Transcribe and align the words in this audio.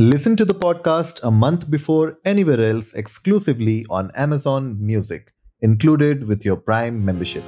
Listen 0.00 0.36
to 0.36 0.44
the 0.44 0.54
podcast 0.54 1.18
a 1.24 1.30
month 1.32 1.68
before 1.68 2.18
anywhere 2.24 2.62
else 2.64 2.94
exclusively 2.94 3.84
on 3.90 4.12
Amazon 4.14 4.66
Music, 4.80 5.32
included 5.62 6.22
with 6.28 6.44
your 6.44 6.56
Prime 6.56 7.00
membership. 7.06 7.42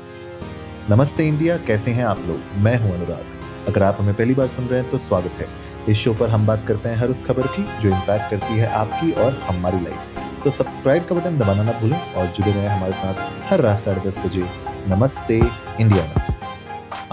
नमस्ते 0.91 1.27
India 1.29 1.57
कैसे 1.67 1.91
हैं 1.91 2.05
आप 2.05 2.25
लोग? 2.29 2.41
मैं 2.63 2.77
हूँ 2.79 2.93
अनुराग। 2.95 3.69
अगर 3.69 3.83
आप 3.83 3.97
हमें 4.01 4.15
पहली 4.15 4.35
बार 4.35 4.49
सुन 4.49 4.65
रहे 4.65 4.81
हैं 4.81 4.91
तो 4.91 4.99
स्वागत 4.99 5.31
है। 5.31 5.47
इस 5.89 5.99
शो 5.99 6.15
पर 6.15 6.29
हम 6.29 6.47
बात 6.47 6.65
करते 6.69 6.89
हैं 6.89 6.97
हर 6.97 7.11
उस 7.11 7.23
खबर 7.27 7.47
की 7.57 7.63
जो 7.83 7.89
इम्पैक्ट 7.89 8.31
करती 8.31 8.55
है 8.55 8.67
आपकी 8.79 9.13
और 9.13 9.33
हमारी 9.33 9.81
लाइफ 9.81 10.43
तो 10.45 10.51
सब्सक्राइब 10.51 11.07
का 11.09 11.15
बटन 11.15 11.39
दबाना 11.39 11.63
ना 11.63 11.73
भूलें 11.81 11.99
और 12.15 12.27
जुड़े 12.27 12.53
रहें 12.53 12.69
हमारे 12.69 12.93
साथ 12.93 13.51
हर 13.51 13.61
रात 13.61 13.79
साढ़े 13.85 14.09
दस 14.09 14.19
बजे। 14.25 14.43
नमस्ते 14.89 15.37
इंडिया 15.81 16.03
में। 16.05 16.35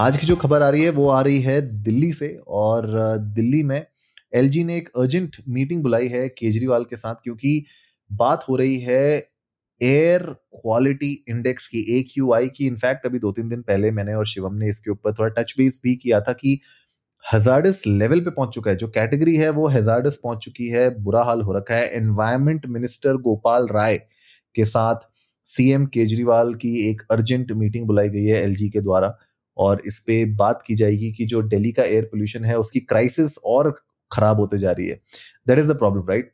आज 0.00 0.16
की 0.16 0.26
जो 0.26 0.36
खबर 0.36 0.62
आ 0.62 0.68
रही 0.68 0.82
है 0.84 0.90
वो 0.90 1.08
आ 1.08 1.20
रही 1.20 1.40
है 1.42 1.60
दिल्ली 1.84 2.12
से 2.12 2.40
और 2.48 2.90
दिल्ली 3.36 3.62
में 3.62 3.86
एल 4.32 4.50
ने 4.66 4.76
एक 4.76 4.88
अर्जेंट 4.98 5.36
मीटिंग 5.48 5.82
बुलाई 5.82 6.08
है 6.08 6.28
केजरीवाल 6.28 6.84
के 6.84 6.96
साथ 6.96 7.14
क्योंकि 7.24 7.64
बात 8.10 8.44
हो 8.48 8.56
रही 8.56 8.78
है 8.80 9.02
एयर 9.80 10.22
क्वालिटी 10.54 11.12
इंडेक्स 11.28 11.66
की 11.68 11.80
ए 11.98 12.02
क्यू 12.12 12.32
आई 12.34 12.48
की। 12.48 12.66
इनफैक्ट 12.66 13.06
अभी 13.06 13.18
दो 13.18 13.30
तीन 13.32 13.48
दिन 13.48 13.62
पहले 13.62 13.90
मैंने 13.90 14.14
और 14.14 14.26
शिवम 14.26 14.54
ने 14.54 14.70
इसके 14.70 14.90
ऊपर 14.90 15.12
थोड़ा 15.14 15.28
टच 15.34 15.54
बेस 15.58 15.80
भी 15.84 15.94
किया 15.96 16.20
था 16.20 16.32
कि 16.32 16.58
हजारडस 17.24 17.82
लेवल 17.86 18.20
पे 18.20 18.30
पहुँच 18.30 18.54
चुका 18.54 18.70
है। 18.70 18.76
जो 18.76 18.88
कैटेगरी 18.88 19.36
है 19.36 19.50
वो 19.50 19.68
हजारडस 19.68 20.18
पहुँच 20.24 20.38
चुकी 20.44 20.68
है, 20.68 20.88
बुरा 20.98 21.22
हाल 21.24 21.40
हो 21.42 21.56
रखा 21.56 21.74
है। 21.74 21.88
एनवायरमेंट 21.96 22.66
मिनिस्टर 22.66 23.16
गोपाल 23.18 23.68
राय 23.68 23.96
के 24.54 24.64
साथ 24.64 25.08
सीएम 25.48 25.86
केजरीवाल 25.86 26.54
की 26.54 26.74
एक 26.90 27.02
अर्जेंट 27.10 27.52
मीटिंग 27.52 27.86
बुलाई 27.86 28.08
गई 28.08 28.24
है 28.24 28.42
एलजी 28.42 28.68
के 28.70 28.80
द्वारा 28.80 29.16
और 29.56 29.82
इस 29.86 29.98
पे 30.06 30.24
बात 30.36 30.62
की 30.66 30.74
जाएगी 30.74 31.12
कि 31.12 31.24
जो 31.26 31.42
दिल्ली 31.44 31.72
का 31.72 31.82
एयर 31.82 32.04
पोल्यूशन 32.04 32.44
है 32.44 32.58
उसकी 32.58 32.80
क्राइसिस 32.80 33.38
और 33.44 33.70
खराब 34.12 34.40
होते 34.40 34.58
जा 34.58 34.70
रही 34.72 34.86
है। 34.88 35.00
That 35.48 35.58
is 35.58 35.68
the 35.68 35.78
problem 35.78 36.08
right 36.08 36.32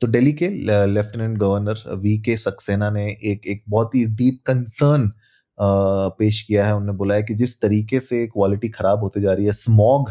तो 0.00 0.06
दिल्ली 0.06 0.32
के 0.32 0.48
लेफ्टिनेंट 0.86 1.38
गवर्नर 1.38 1.82
वी 1.96 2.18
के 2.22 2.36
सक्सेना 2.36 2.90
ने 2.90 3.06
एक 3.06 3.46
एक 3.46 3.62
बहुत 3.68 3.94
ही 3.94 4.04
डीप 4.06 4.40
कंसर्न 4.46 5.10
पेश 5.58 6.40
किया 6.42 6.66
है। 6.66 6.74
उन्होंने 6.74 6.96
बोला 6.98 7.14
है 7.14 7.22
कि 7.22 7.34
जिस 7.34 7.60
तरीके 7.60 8.00
से 8.00 8.26
क्वालिटी 8.26 8.68
खराब 8.68 9.00
होते 9.02 9.20
जा 9.20 9.32
रही 9.32 9.46
है 9.46 9.52
स्मॉग 9.54 10.10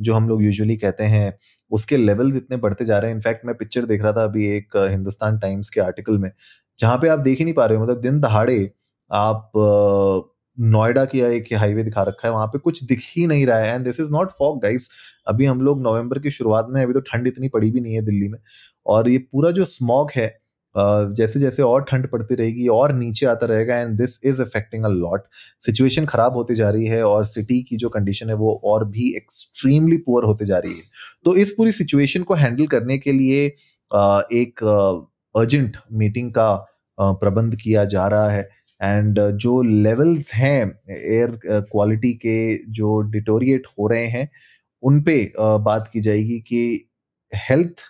जो 0.00 0.14
हम 0.14 0.28
लोग 0.28 0.42
यूजुअली 0.42 0.76
कहते 0.76 1.04
हैं, 1.04 1.38
उसके 1.70 1.96
लेवल्स 1.96 2.36
इतने 2.36 2.56
बढ़ते 2.56 2.84
जा 2.84 2.98
रहे 2.98 3.10
हैं। 3.10 3.16
इनफैक्ट 3.16 3.44
मैं 3.46 3.54
पिक्चर 3.56 3.84
देख 3.86 4.02
रहा 4.02 4.12
था 4.12 4.24
अभी 4.24 4.46
एक, 4.48 4.76
हिंदुस्तान 4.90 5.38
टाइम्स 5.38 5.70
के 5.70 5.80
आर्टिकल 5.80 6.18
में, 6.18 6.30
जहाँ 6.78 6.98
पे 6.98 7.08
आप 7.08 7.18
देख 7.18 7.38
ही 7.38 7.44
नहीं 7.44 7.54
पा 7.54 7.66
रहे 7.66 7.78
हो 7.78 7.84
मतलब 7.84 8.00
दिन 8.00 8.20
दहाड़े 8.20 8.70
आप 9.10 9.52
नोएडा 10.58 11.04
की 11.04 11.20
एक 11.22 11.52
हाईवे 11.54 11.82
दिखा 11.82 12.02
रखा 12.02 12.28
है, 12.28 12.32
वहाँ 12.34 12.46
पे 12.46 12.58
कुछ 12.58 12.82
दिख 12.84 13.00
ही 13.06 13.26
नहीं 13.26 13.46
रहा 13.46 13.58
है। 13.58 13.74
And 13.74 13.84
this 13.84 14.00
is 14.00 14.10
not 14.12 14.30
fog 14.38 14.60
guys 14.62 14.88
अभी 15.28 15.46
हम 15.46 15.60
लोग 15.62 15.80
नवंबर 15.82 16.18
की 16.18 16.30
शुरुआत 16.30 16.66
में, 16.70 16.82
अभी 16.82 16.92
तो 16.92 17.00
ठंड 17.02 17.26
इतनी 17.26 17.48
पड़ी 17.48 17.70
भी 17.70 17.80
नहीं 17.80 17.94
है 17.94 18.02
दिल्ली 18.04 18.28
में। 18.28 18.38
और 18.86 19.08
ये 19.08 19.18
पूरा 19.20 19.50
जो 19.50 19.64
स्मॉग 19.66 20.10
है 20.14 20.40
जैसे 20.74 21.40
जैसे 21.40 21.62
और 21.62 21.82
ठंड 21.84 22.06
पड़ती 22.10 22.34
रहेगी, 22.34 22.66
और 22.68 22.92
नीचे 22.94 23.26
आता 23.26 23.46
रहेगा 23.46 23.76
and 23.76 23.96
this 23.98 24.18
is 24.24 24.40
affecting 24.42 24.84
a 24.84 24.88
lot 24.88 25.24
situation 25.62 26.06
खराब 26.06 26.36
होती 26.36 26.54
जा 26.54 26.70
रही 26.70 26.86
है, 26.86 27.02
और 27.04 27.24
सिटी 27.26 27.60
की 27.62 27.76
जो 27.76 27.88
कंडीशन 27.88 28.28
है, 28.28 28.34
वो 28.34 28.60
और 28.64 28.84
भी 28.86 29.14
एक्सट्रीमली 29.16 29.96
पुअर 29.98 30.24
होते 30.24 30.46
जा 30.46 30.58
रही 30.58 30.72
है। 30.72 30.82
तो 31.24 31.36
इस 31.36 31.54
पूरी 31.56 31.72
सिचुएशन 31.72 32.22
को 32.22 32.34
हैंडल 32.34 32.66
करने 32.68 32.98
के 32.98 33.12
लिए 33.12 33.44
एक 34.34 34.64
अर्जेंट 35.34 35.76
मीटिंग 35.94 36.30
का 36.32 36.54
प्रबंध 36.98 37.56
किया 37.56 37.84
जा 37.86 38.06
रहा 38.08 38.30
है। 38.30 38.48
एंड 38.82 39.20
जो 39.38 39.60
लेवल्स 39.62 40.32
हैं 40.34 40.60
एयर 40.90 41.38
क्वालिटी 41.46 42.12
के 42.16 42.56
जो 42.72 43.00
डिटोरिएट 43.10 43.66
हो 43.78 43.86
रहे 43.88 44.06
हैं, 44.06 44.28
उन 44.82 45.00
पे 45.02 45.32
बात 45.38 45.88
की 45.92 46.00
जाएगी 46.00 46.38
कि 46.40 46.88
हेल्थ 47.32 47.80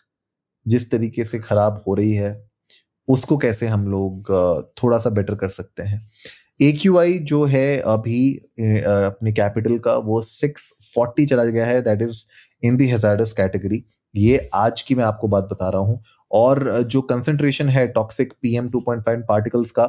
जिस 0.67 0.91
तरीके 0.91 1.25
से 1.25 1.39
खराब 1.39 1.83
हो 1.87 1.95
रही 1.95 2.13
है, 2.15 2.33
उसको 3.09 3.37
कैसे 3.37 3.67
हम 3.67 3.87
लोग 3.91 4.31
थोड़ा 4.83 4.99
सा 4.99 5.11
बेटर 5.11 5.35
कर 5.35 5.49
सकते 5.51 5.83
हैं। 5.83 6.09
ए 6.61 6.71
क्यू 6.73 6.99
आई 6.99 7.19
जो 7.21 7.45
है 7.45 7.79
अभी 7.79 8.35
अपने 8.61 9.33
कैपिटल 9.33 9.79
का, 9.79 9.97
वो 9.97 10.21
सिक्स 10.23 10.73
फोर्टी 10.95 11.27
चला 11.27 11.45
गया 11.45 11.67
है 11.67 11.81
that 11.83 12.03
is 12.03 12.23
in 12.63 12.77
the 12.77 12.89
hazardous 12.89 13.33
category 13.33 13.85
ये 14.15 14.51
आज 14.55 14.83
की 14.83 14.95
मैं 14.95 15.05
आपको 15.05 15.29
बात 15.29 15.49
बता 15.53 15.69
रहा 15.69 15.81
हूँ। 15.81 16.03
और 16.31 16.83
जो 16.83 17.01
कंसेंट्रेशन 17.03 17.69
है 17.69 17.87
toxic 17.89 18.33
P 18.43 18.55
M 18.57 18.69
two 18.71 18.81
point 18.81 19.03
five 19.05 19.25
particles 19.29 19.71
का 19.71 19.87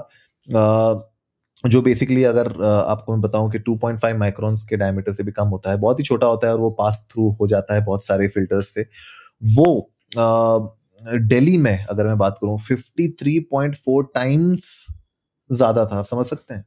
जो 0.47 1.81
बेसिकली 1.81 2.23
अगर 2.23 2.47
आपको 2.65 3.11
मैं 3.13 3.21
बताऊँ 3.21 3.51
कि 3.51 3.59
2.5 3.61 4.17
माइक्रोन्स 4.17 4.63
के 4.69 4.77
डायमीटर 4.77 5.13
से 5.13 5.23
भी 5.23 5.31
कम 5.31 5.47
होता 5.47 5.71
है, 5.71 5.77
बहुत 5.77 5.99
ही 5.99 6.03
छोटा 6.05 6.27
होता 6.27 6.47
है 6.47 6.53
और 6.53 6.59
वो 6.59 6.69
पास 6.79 7.05
थ्रू 7.11 7.29
हो 7.39 7.47
जाता 7.47 7.73
है 7.73 7.83
बहुत 7.85 8.05
सारे 8.05 8.27
फिल्टर्स 8.27 8.73
से। 8.73 8.85
वो 9.41 9.89
दिल्ली 11.01 11.57
में 11.57 11.85
अगर 11.85 12.07
मैं 12.07 12.17
बात 12.17 12.37
करूँ 12.41 12.57
53.4 12.61 14.03
टाइम्स 14.15 14.85
ज़्यादा 15.49 15.85
था, 15.85 16.01
समझ 16.03 16.25
सकते 16.25 16.53
हैं? 16.53 16.65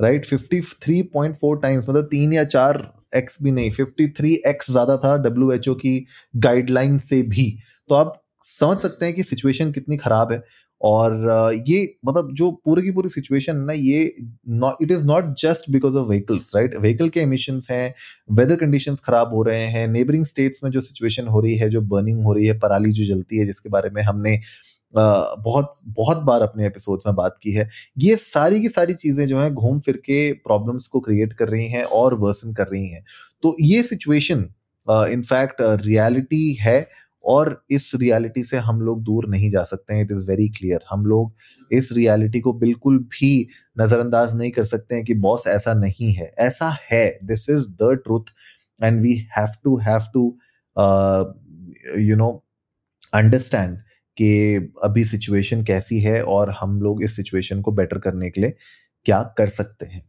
राइट 0.00 0.26
right? 0.26 0.40
53.4 0.42 1.60
टाइम्स 1.62 1.88
मतलब 1.88 2.04
तीन 2.04 2.32
या 2.32 2.44
चार 2.46 2.82
एक्स 3.16 3.42
भी 3.42 3.50
नहीं 3.50 3.70
53 3.72 4.34
एक्स 4.46 4.70
ज़्यादा 4.70 4.96
था 4.96 5.14
WHO 5.24 5.74
की 5.76 6.06
गाइडलाइन 6.38 6.98
से 7.00 7.22
भी। 7.24 7.50
तो 7.90 7.94
आप 7.94 8.12
समझ 8.44 8.78
सकते 8.78 9.06
हैं 9.06 9.14
कि 9.14 9.22
सिचुएशन 9.22 9.72
कितनी 9.72 9.96
खराब 9.96 10.32
है। 10.32 10.42
और 10.80 11.14
ये 11.68 11.78
मतलब 12.06 12.32
जो 12.34 12.50
पूरी 12.64 12.82
की 12.82 12.90
पूरी 12.90 13.08
सिचुएशन 13.08 13.56
ना, 13.56 13.72
ये 13.72 14.02
it 14.02 14.90
is 14.90 15.04
not 15.06 15.34
just 15.40 15.70
because 15.70 15.96
of 15.96 16.08
vehicles 16.08 16.54
right 16.56 16.76
vehicle 16.76 17.08
के 17.08 17.20
एमिशन 17.20 17.60
हैं 17.70 17.94
वेदर 18.30 18.56
कंडीशन 18.56 18.94
खराब 19.04 19.34
हो 19.34 19.42
रहे 19.42 19.66
हैं 19.66 19.86
नेबरिंग 19.88 20.24
स्टेट्स 20.26 20.64
में 20.64 20.70
जो 20.70 20.80
सिचुएशन 20.80 21.26
हो 21.26 21.40
रही 21.40 21.56
है, 21.56 21.68
जो 21.70 21.80
बर्निंग 21.82 22.22
हो 22.24 22.32
रही 22.32 22.46
है, 22.46 22.58
पराली 22.58 22.92
जो 22.92 23.14
जलती 23.14 23.38
है, 23.38 23.46
जिसके 23.46 23.68
बारे 23.68 23.90
में 23.90 24.02
हमने 24.02 24.40
बहुत 24.94 25.70
बहुत 25.88 26.22
बार 26.24 26.42
अपने 26.42 26.66
एपिसोड 26.66 27.00
में 27.06 27.14
बात 27.16 27.36
की 27.42 27.52
है, 27.52 27.68
ये 27.98 28.16
सारी 28.16 28.60
की 28.62 28.68
सारी 28.68 28.94
चीज़ें 28.94 29.26
जो 29.26 29.40
है 29.40 29.50
घूम 29.52 29.78
फिर 29.80 29.96
के 29.96 30.32
प्रॉब्लम्स 30.46 30.86
को 30.86 31.00
क्रिएट 31.00 31.32
कर 31.32 31.48
रही 31.48 31.68
हैं 31.68 31.84
और 31.84 32.14
वर्सन 32.20 32.52
कर 32.52 32.66
रही 32.66 32.88
हैं। 32.88 33.04
तो 33.42 33.56
ये 33.60 33.82
सिचुएशन 33.82 34.48
इनफैक्ट 34.86 35.60
रियलिटी 35.60 36.52
है 36.60 36.80
और 37.24 37.62
इस 37.70 37.90
रियलिटी 37.94 38.44
से 38.44 38.56
हम 38.58 38.80
लोग 38.80 39.02
दूर 39.04 39.28
नहीं 39.28 39.50
जा 39.50 39.62
सकते 39.64 39.94
हैं 39.94 40.04
इट 40.04 40.10
इज़ 40.12 40.24
वेरी 40.26 40.48
क्लियर 40.48 40.80
हम 40.90 41.06
लोग 41.06 41.32
इस 41.70 41.88
रियलिटी 41.92 42.40
को 42.40 42.52
बिल्कुल 42.52 42.98
भी 43.10 43.48
नजरअंदाज 43.80 44.34
नहीं 44.36 44.50
कर 44.50 44.64
सकते 44.64 44.94
हैं 44.94 45.04
कि 45.04 45.14
बॉस 45.16 45.46
ऐसा 45.46 45.74
नहीं 45.74 46.12
है। 46.14 46.32
ऐसा 46.38 46.76
है 46.90 47.18
this 47.24 47.48
is 47.50 47.66
the 47.82 47.92
truth 48.04 48.32
and 48.80 49.00
we 49.02 49.14
have 49.38 49.48
to 49.64 49.78
have 49.78 50.10
to 50.14 50.26
you 52.00 52.16
know 52.16 52.30
understand 53.14 53.78
कि 54.18 54.72
अभी 54.84 55.04
सिचुएशन 55.04 55.64
कैसी 55.64 56.00
है 56.00 56.22
और 56.24 56.50
हम 56.60 56.80
लोग 56.82 57.02
इस 57.02 57.16
सिचुएशन 57.16 57.60
को 57.62 57.72
बेटर 57.72 57.98
करने 57.98 58.30
के 58.30 58.40
लिए 58.40 58.54
क्या 59.06 59.22
कर 59.38 59.48
सकते 59.48 59.86
हैं। 59.86 60.02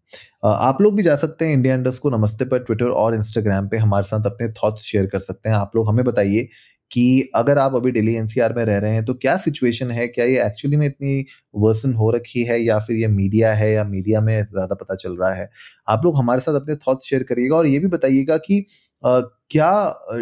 आप 0.44 0.82
लोग 0.82 0.96
भी 0.96 1.04
जा 1.04 1.16
सकते 1.16 1.46
हैं 1.46 1.54
इंडिया 1.54 1.76
इंडस्ट 1.76 2.02
को 2.02 2.10
नमस्ते 2.10 2.46
पर 2.46 2.60
ट्विटर 2.60 2.86
और 2.86 3.16
इंस्टाग्राम 3.16 3.68
पे 3.70 3.78
हमारे 3.78 4.04
साथ 4.04 4.26
अपने 4.26 4.48
थॉट्स 4.54 4.84
शेयर 4.84 5.06
कर 5.06 5.20
सकते 5.20 5.50
हैं। 5.50 5.56
आप 5.56 5.72
लोग 5.76 5.90
हमें 5.90 6.04
बताइए 6.06 6.48
कि 6.92 7.30
अगर 7.36 7.58
आप 7.58 7.76
अभी 7.76 7.92
दिल्ली 7.92 8.16
एनसीआर 8.16 8.54
में 8.54 8.64
रह 8.66 8.78
रहे 8.78 8.92
हैं 8.92 9.06
तो 9.06 9.14
क्या 9.14 9.36
सिचुएशन 9.38 9.92
है? 9.92 10.08
क्या 10.08 10.26
ये 10.26 10.46
एक्चुअली 10.46 10.78
में 10.78 10.86
इतनी 10.88 11.26
वर्सन 11.56 11.94
हो 11.94 12.12
रखी 12.12 12.44
है 12.44 12.62
या 12.62 12.80
फिर 12.80 12.96
ये 12.96 13.08
मीडिया 13.08 13.54
है 13.54 13.72
या 13.72 13.84
मीडिया 13.84 14.22
में 14.22 14.42
ज़्यादा 14.44 14.76
पता 14.76 14.96
चल 14.96 15.18
रहा 15.18 15.34
है? 15.34 15.50
आप 15.88 16.02
लोग 16.06 16.18
हमारे 16.18 16.42
साथ 16.42 16.62
अपने 16.62 16.76
थॉट्स 16.78 17.06
शेयर 17.06 17.24
करिएगा 17.24 17.56
और 17.56 17.68
ये 17.68 17.80
भी 17.80 17.88
बताइएगा 17.88 18.38
कि 18.38 18.66
Uh, 19.04 19.22
क्या 19.50 19.70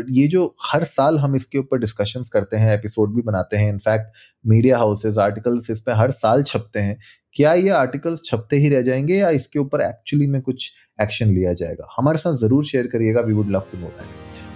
ये 0.10 0.28
जो 0.28 0.44
हर 0.64 0.84
साल 0.84 1.18
हम 1.20 1.36
इसके 1.36 1.58
ऊपर 1.58 1.80
डिस्कशंस 1.80 2.30
करते 2.30 2.58
हैं 2.58 2.74
एपिसोड 2.74 3.14
भी 3.16 3.22
बनाते 3.22 3.58
हैं 3.58 3.70
इनफैक्ट 3.70 4.12
मीडिया 4.46 4.78
हाउसेस 4.78 5.18
आर्टिकल्स 5.18 5.70
इस 5.72 5.82
पे 5.82 5.92
हर 5.92 6.12
साल 6.12 6.44
छपते 6.44 6.80
हैं। 6.80 6.98
क्या 7.36 7.54
ये 7.54 7.70
आर्टिकल्स 7.70 8.24
छपते 8.26 8.58
ही 8.58 8.70
रह 8.70 8.82
जाएँगे 8.82 9.18
या 9.18 9.30
इसके 9.30 9.60
ऊपर 9.60 9.82
एक्चुअली 9.82 10.28
में 10.28 10.42
कुछ 10.42 10.72
एक्शन 11.02 11.34
लिया 11.34 11.54
जाएगा? 11.54 11.94
हमारे 11.98 12.18
साथ 12.18 12.38
ज़रूर 12.38 12.66
शेयर 12.66 12.88
करिएगा। 12.88 13.22
We 13.22 13.34
would 13.34 13.50
love 13.50 13.68
to 13.72 13.80
know 13.80 13.88
that 13.88 14.29